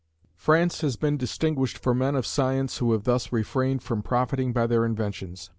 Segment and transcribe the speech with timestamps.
[0.33, 4.65] France has been distinguished for men of science who have thus refrained from profiting by
[4.65, 5.47] their inventions.